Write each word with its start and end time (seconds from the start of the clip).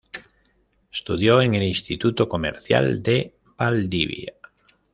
Estudió 0.91 1.43
en 1.43 1.53
el 1.53 1.61
Instituto 1.61 2.27
Comercial 2.27 3.03
de 3.03 3.35
Valdivia. 3.55 4.33